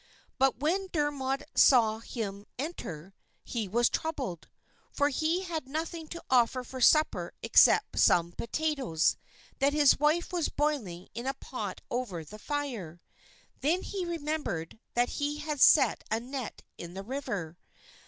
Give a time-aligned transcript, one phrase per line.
[0.39, 3.13] But when Dermod saw him enter,
[3.43, 4.47] he was troubled,
[4.91, 9.15] for he had nothing to offer for supper except some potatoes
[9.59, 12.99] that his wife was boiling in a pot over the fire.
[13.59, 17.59] Then he remembered that he had set a net in the river.